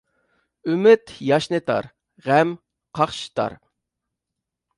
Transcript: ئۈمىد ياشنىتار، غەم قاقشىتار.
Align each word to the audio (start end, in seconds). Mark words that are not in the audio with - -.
ئۈمىد 0.71 1.13
ياشنىتار، 1.27 1.89
غەم 2.29 2.55
قاقشىتار. 3.01 3.57